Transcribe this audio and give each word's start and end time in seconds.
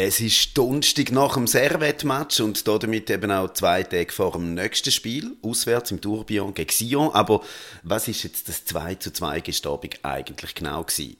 Es 0.00 0.20
ist 0.20 0.56
Donnerstag 0.56 1.10
nach 1.10 1.34
dem 1.34 1.48
Servette-Match 1.48 2.38
und 2.38 2.68
damit 2.68 3.10
eben 3.10 3.32
auch 3.32 3.52
zwei 3.52 3.82
Tage 3.82 4.12
vor 4.12 4.30
dem 4.30 4.54
nächsten 4.54 4.92
Spiel, 4.92 5.36
auswärts 5.42 5.90
im 5.90 6.00
Tourbillon 6.00 6.54
gegen 6.54 6.70
Sion. 6.70 7.10
Aber 7.12 7.42
was 7.82 8.06
ist 8.06 8.22
jetzt 8.22 8.48
das 8.48 8.64
2 8.64 8.94
zu 8.94 9.12
2 9.12 9.40
gestern 9.40 9.80
eigentlich 10.04 10.54
genau 10.54 10.84
gewesen? 10.84 11.16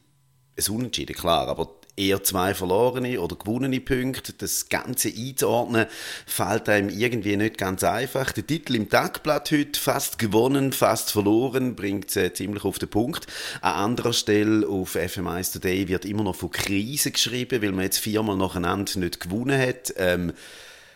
Ein 0.56 0.74
Unentschieden, 0.76 1.16
klar, 1.16 1.48
aber 1.48 1.74
eher 1.98 2.22
zwei 2.22 2.54
verlorene 2.54 3.20
oder 3.20 3.36
gewonnene 3.36 3.80
Punkte. 3.80 4.32
Das 4.32 4.68
Ganze 4.68 5.08
einzuordnen, 5.08 5.86
fällt 6.26 6.68
einem 6.68 6.88
irgendwie 6.88 7.36
nicht 7.36 7.58
ganz 7.58 7.84
einfach. 7.84 8.32
Der 8.32 8.46
Titel 8.46 8.76
im 8.76 8.88
Tagblatt 8.88 9.50
heute, 9.50 9.78
fast 9.78 10.18
gewonnen, 10.18 10.72
fast 10.72 11.10
verloren, 11.10 11.74
bringt 11.74 12.14
es 12.16 12.34
ziemlich 12.34 12.64
auf 12.64 12.78
den 12.78 12.88
Punkt. 12.88 13.26
An 13.60 13.74
anderer 13.74 14.12
Stelle 14.12 14.66
auf 14.66 14.94
FM1 14.94 15.52
Today 15.52 15.88
wird 15.88 16.04
immer 16.04 16.24
noch 16.24 16.36
von 16.36 16.50
Krise 16.50 17.10
geschrieben, 17.10 17.62
weil 17.62 17.72
man 17.72 17.84
jetzt 17.84 17.98
viermal 17.98 18.36
nacheinander 18.36 18.98
nicht 18.98 19.20
gewonnen 19.20 19.60
hat. 19.60 19.92
Ähm, 19.96 20.32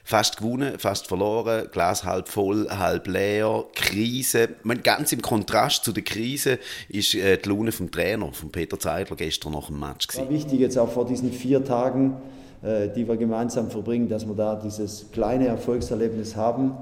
fast 0.05 0.39
gewonnen, 0.39 0.79
fast 0.79 1.07
verloren, 1.07 1.69
Glas 1.71 2.05
halb 2.05 2.29
voll, 2.29 2.69
halb 2.69 3.07
leer, 3.07 3.65
Krise. 3.75 4.51
meine, 4.63 4.81
ganz 4.81 5.13
im 5.13 5.23
Kontrast 5.23 5.85
zu 5.85 5.93
der 5.93 6.03
Krise 6.03 6.59
ist 6.89 7.15
äh, 7.15 7.39
die 7.39 7.49
Laune 7.49 7.73
vom 7.73 7.91
Trainer, 7.91 8.33
von 8.33 8.51
Peter 8.51 8.79
Zeidler, 8.79 9.17
gestern 9.17 9.53
nach 9.53 9.67
dem 9.67 9.79
Match. 9.79 10.07
Gewesen. 10.07 10.25
War 10.25 10.31
wichtig 10.31 10.61
jetzt 10.61 10.79
auch 10.79 10.91
vor 10.91 11.07
diesen 11.07 11.33
vier 11.33 11.65
Tagen, 11.65 12.17
äh, 12.63 12.89
die 12.89 13.07
wir 13.07 13.17
gemeinsam 13.17 13.71
verbringen, 13.71 14.09
dass 14.09 14.27
wir 14.27 14.35
da 14.35 14.57
dieses 14.57 15.07
kleine 15.13 15.47
Erfolgserlebnis 15.47 16.37
haben. 16.37 16.73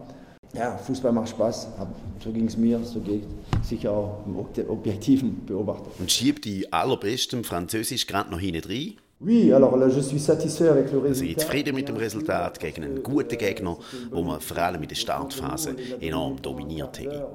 Ja, 0.52 0.77
Fußball 0.77 1.12
macht 1.12 1.29
Spaß. 1.29 1.68
So 2.24 2.32
ging 2.32 2.46
es 2.46 2.57
mir, 2.57 2.80
so 2.80 3.01
geht 3.01 3.23
es 3.62 3.68
sicher 3.68 3.93
auch 3.93 4.24
im 4.27 4.37
objektiven 4.68 5.46
Beobachter. 5.46 5.91
Und 5.98 6.10
schiebt 6.10 6.45
die 6.45 6.73
allerbesten 6.73 7.45
Französisch 7.45 8.07
gerade 8.07 8.30
noch 8.30 8.41
hinten 8.41 8.68
rein? 8.68 8.95
Also 11.09 11.24
ich 11.24 11.37
zufrieden 11.37 11.74
mit 11.74 11.88
dem 11.88 11.97
Resultat 11.97 12.59
gegen 12.59 12.84
einen 12.84 13.02
guten 13.02 13.37
Gegner, 13.37 13.77
wo 14.10 14.23
man 14.23 14.41
vor 14.41 14.56
allem 14.56 14.83
in 14.83 14.88
der 14.88 14.96
Startphase 14.96 15.77
enorm 16.01 16.40
dominiert 16.40 16.99
hat. 16.99 17.27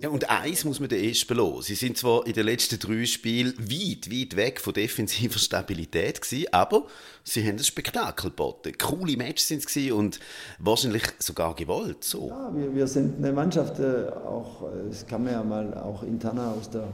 Ja, 0.00 0.08
und 0.10 0.30
eins 0.30 0.64
muss 0.64 0.78
man 0.78 0.88
den 0.90 1.02
erst 1.02 1.26
belohnen. 1.26 1.62
Sie 1.62 1.74
sind 1.74 1.96
zwar 1.96 2.24
in 2.26 2.34
den 2.34 2.44
letzten 2.44 2.78
drei 2.78 3.04
Spielen 3.04 3.54
weit, 3.58 4.12
weit 4.12 4.36
weg 4.36 4.60
von 4.60 4.74
defensiver 4.74 5.38
Stabilität 5.38 6.20
gewesen, 6.20 6.46
aber 6.52 6.86
sie 7.24 7.42
haben 7.42 7.56
ein 7.56 7.64
Spektakel 7.64 8.30
geboten. 8.30 8.72
Coole 8.78 9.16
Matches 9.16 9.48
sind 9.48 9.64
es 9.66 9.90
und 9.90 10.20
wahrscheinlich 10.58 11.02
sogar 11.18 11.56
gewollt. 11.56 12.04
So. 12.04 12.28
Ja, 12.28 12.52
wir, 12.54 12.74
wir 12.74 12.86
sind 12.86 13.16
eine 13.18 13.32
Mannschaft, 13.32 13.80
äh, 13.80 14.10
auch, 14.24 14.64
äh, 14.64 14.88
das 14.88 15.06
kann 15.06 15.24
man 15.24 15.32
ja 15.32 15.42
mal 15.42 15.74
auch 15.74 16.02
interner 16.02 16.54
aus 16.56 16.70
der 16.70 16.86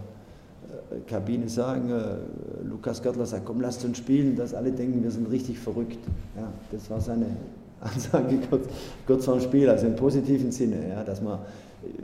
Kabine 1.07 1.49
sagen, 1.49 1.91
äh, 1.91 2.65
Lukas 2.65 3.03
Görtler 3.03 3.27
sagt, 3.27 3.45
komm, 3.45 3.61
lasst 3.61 3.85
uns 3.85 3.99
spielen, 3.99 4.37
dass 4.37 4.55
alle 4.55 4.73
denken, 4.73 5.03
wir 5.03 5.11
sind 5.11 5.31
richtig 5.31 5.59
verrückt. 5.59 5.99
Ja, 6.37 6.53
das 6.71 6.89
war 6.91 7.01
seine 7.01 7.37
Ansage 7.81 8.39
kurz, 8.49 8.67
kurz 9.07 9.25
vor 9.25 9.35
dem 9.35 9.43
Spiel, 9.43 9.69
also 9.69 9.87
im 9.87 9.97
positiven 9.97 10.51
Sinne, 10.53 10.89
ja, 10.89 11.05
dass 11.05 11.21
man, 11.21 11.41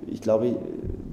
ich 0.07 0.21
glaube, 0.21 0.57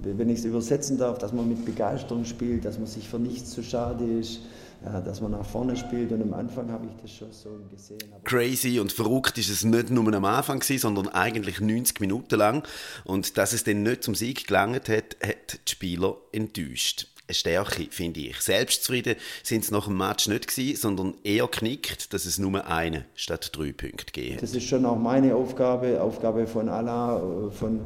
wenn 0.03 0.29
ich 0.29 0.39
es 0.39 0.45
übersetzen 0.45 0.97
darf, 0.97 1.17
dass 1.17 1.33
man 1.33 1.47
mit 1.47 1.63
Begeisterung 1.65 2.25
spielt, 2.25 2.65
dass 2.65 2.77
man 2.77 2.87
sich 2.87 3.07
für 3.07 3.19
nichts 3.19 3.51
zu 3.51 3.63
schade 3.63 4.03
ist, 4.05 4.41
ja, 4.83 5.01
dass 5.01 5.21
man 5.21 5.31
nach 5.31 5.45
vorne 5.45 5.75
spielt 5.75 6.11
und 6.11 6.21
am 6.21 6.33
Anfang 6.33 6.71
habe 6.71 6.85
ich 6.85 7.01
das 7.01 7.11
schon 7.11 7.31
so 7.31 7.49
gesehen. 7.69 7.99
Crazy 8.23 8.79
und 8.79 8.91
verrückt 8.91 9.37
ist 9.37 9.49
es 9.49 9.63
nicht 9.63 9.89
nur 9.89 10.13
am 10.13 10.25
Anfang 10.25 10.59
gewesen, 10.59 10.81
sondern 10.81 11.09
eigentlich 11.09 11.59
90 11.59 11.99
Minuten 11.99 12.35
lang 12.35 12.63
und 13.03 13.37
dass 13.37 13.53
es 13.53 13.63
dann 13.63 13.83
nicht 13.83 14.03
zum 14.03 14.15
Sieg 14.15 14.47
gelangt 14.47 14.87
hat, 14.87 15.17
hat 15.21 15.59
die 15.67 15.71
Spieler 15.71 16.15
enttäuscht 16.31 17.07
eine 17.29 17.35
Stärke, 17.35 17.87
finde 17.91 18.19
ich. 18.21 18.37
Selbstzufrieden 18.41 19.15
sind 19.43 19.63
sie 19.63 19.73
nach 19.73 19.85
dem 19.85 19.97
Match 19.97 20.27
nicht 20.27 20.47
gewesen, 20.47 20.81
sondern 20.81 21.13
eher 21.23 21.47
knickt, 21.47 22.13
dass 22.13 22.25
es 22.25 22.37
nur 22.39 22.65
eine 22.65 23.05
statt 23.15 23.51
drei 23.53 23.71
Punkte 23.71 24.05
gegeben 24.05 24.37
Das 24.41 24.53
ist 24.53 24.63
schon 24.63 24.85
auch 24.85 24.97
meine 24.97 25.35
Aufgabe, 25.35 26.01
Aufgabe 26.01 26.47
von 26.47 26.67
Allah, 26.69 27.21
von, 27.51 27.79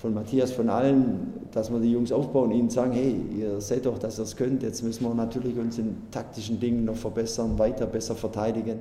von 0.00 0.14
Matthias, 0.14 0.52
von 0.52 0.68
allen, 0.68 1.32
dass 1.52 1.70
wir 1.70 1.78
die 1.78 1.92
Jungs 1.92 2.12
aufbauen, 2.12 2.50
ihnen 2.50 2.70
sagen, 2.70 2.92
hey, 2.92 3.16
ihr 3.38 3.60
seht 3.60 3.86
doch, 3.86 3.98
dass 3.98 4.18
ihr 4.18 4.24
es 4.24 4.36
könnt, 4.36 4.62
jetzt 4.62 4.82
müssen 4.82 5.04
wir 5.04 5.14
natürlich 5.14 5.56
uns 5.56 5.78
in 5.78 5.96
taktischen 6.10 6.58
Dingen 6.58 6.84
noch 6.84 6.96
verbessern, 6.96 7.58
weiter 7.58 7.86
besser 7.86 8.16
verteidigen. 8.16 8.80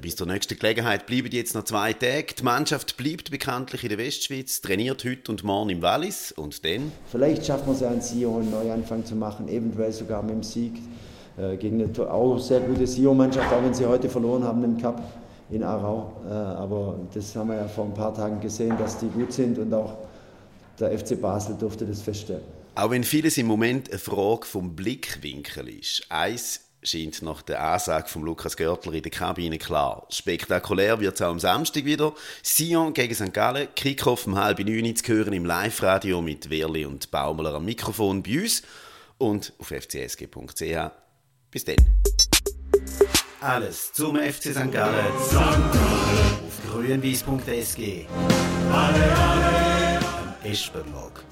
Bis 0.00 0.16
zur 0.16 0.26
nächsten 0.26 0.58
Gelegenheit 0.58 1.06
bleiben 1.06 1.30
jetzt 1.30 1.54
noch 1.54 1.62
zwei 1.62 1.92
Tage. 1.92 2.34
Die 2.36 2.42
Mannschaft 2.42 2.96
bleibt 2.96 3.30
bekanntlich 3.30 3.84
in 3.84 3.90
der 3.90 3.98
Westschweiz, 3.98 4.60
trainiert 4.60 5.04
heute 5.04 5.30
und 5.30 5.44
morgen 5.44 5.70
im 5.70 5.82
Wallis 5.82 6.32
und 6.32 6.64
dann? 6.64 6.90
Vielleicht 7.12 7.46
schaffen 7.46 7.68
wir 7.68 7.74
es 7.74 7.80
ja 7.80 7.90
einen 7.90 8.00
Sion 8.00 8.42
einen 8.42 8.50
Neuanfang 8.50 9.04
zu 9.04 9.14
machen, 9.14 9.48
eventuell 9.48 9.92
sogar 9.92 10.22
mit 10.24 10.32
dem 10.32 10.42
Sieg 10.42 10.72
äh, 11.38 11.56
gegen 11.56 11.80
eine 11.80 12.10
auch 12.10 12.38
sehr 12.38 12.58
gute 12.60 12.88
Sion-Mannschaft, 12.88 13.52
auch 13.52 13.62
wenn 13.62 13.72
sie 13.72 13.86
heute 13.86 14.08
verloren 14.08 14.42
haben 14.42 14.64
im 14.64 14.76
Cup 14.78 15.00
in 15.50 15.62
Aarau. 15.62 16.12
Äh, 16.28 16.32
aber 16.32 16.98
das 17.14 17.36
haben 17.36 17.50
wir 17.50 17.56
ja 17.56 17.68
vor 17.68 17.84
ein 17.84 17.94
paar 17.94 18.12
Tagen 18.12 18.40
gesehen, 18.40 18.76
dass 18.76 18.98
die 18.98 19.06
gut 19.06 19.32
sind 19.32 19.58
und 19.58 19.72
auch 19.72 19.98
der 20.80 20.98
FC 20.98 21.20
Basel 21.20 21.54
durfte 21.56 21.86
das 21.86 22.02
feststellen. 22.02 22.42
Auch 22.74 22.90
wenn 22.90 23.04
vieles 23.04 23.38
im 23.38 23.46
Moment 23.46 23.88
eine 23.90 24.00
Frage 24.00 24.44
vom 24.44 24.74
Blickwinkel 24.74 25.68
ist. 25.68 26.04
Eins 26.08 26.62
scheint 26.84 27.22
nach 27.22 27.42
der 27.42 27.62
Ansage 27.62 28.08
von 28.08 28.22
Lukas 28.22 28.56
Görtler 28.56 28.92
in 28.92 29.02
der 29.02 29.10
Kabine 29.10 29.58
klar. 29.58 30.06
Spektakulär 30.10 31.00
wird 31.00 31.14
es 31.14 31.22
auch 31.22 31.30
am 31.30 31.40
Samstag 31.40 31.84
wieder. 31.84 32.14
Sion 32.42 32.92
gegen 32.94 33.14
St. 33.14 33.32
Gallen, 33.32 33.68
Kickoff 33.74 34.26
um 34.26 34.36
halb 34.36 34.60
neun 34.60 34.94
zu 34.94 35.12
hören 35.12 35.32
im 35.32 35.44
Live-Radio 35.44 36.20
mit 36.20 36.50
Werli 36.50 36.84
und 36.84 37.10
Baumler 37.10 37.54
am 37.54 37.64
Mikrofon 37.64 38.22
bei 38.22 38.42
uns 38.42 38.62
und 39.18 39.52
auf 39.58 39.68
fcsg.ch. 39.68 40.90
Bis 41.50 41.64
dann. 41.64 41.76
Alles 43.40 43.92
zum 43.92 44.16
FC 44.16 44.52
St. 44.52 44.72
Gallen. 44.72 44.72
St. 45.20 45.34
Gallen. 45.34 45.70
Auf 46.46 46.72
grünwies.sg. 46.72 48.06
Alle, 48.72 49.16
alle. 49.16 49.98
Am 49.98 50.50
Espenblog. 50.50 51.24